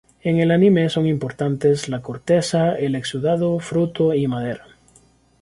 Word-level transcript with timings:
En 0.23 0.39
el 0.39 0.49
anime 0.49 0.89
son 0.89 1.05
importantes: 1.05 1.87
la 1.87 2.01
corteza, 2.01 2.73
el 2.75 2.95
exudado, 2.95 3.59
fruto 3.59 4.15
y 4.15 4.25
madera. 4.27 4.65